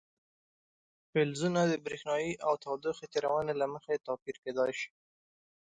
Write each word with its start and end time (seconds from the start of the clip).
فلزونه 1.11 1.61
د 1.67 1.73
برېښنايي 1.85 2.33
او 2.45 2.53
تودوخې 2.63 3.05
تیرونې 3.13 3.53
له 3.61 3.65
مخې 3.73 4.03
توپیر 4.07 4.35
کیدای 4.43 4.71
شي. 4.79 4.91